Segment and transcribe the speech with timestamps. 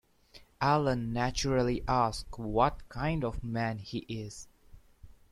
[0.61, 4.47] Allan naturally asks what kind of man he is.